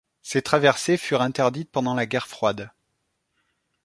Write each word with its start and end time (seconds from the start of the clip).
Ces 0.23 0.41
traversées 0.41 0.97
furent 0.97 1.21
interdites 1.21 1.69
pendant 1.71 1.93
la 1.93 2.07
Guerre 2.07 2.25
froide. 2.25 2.71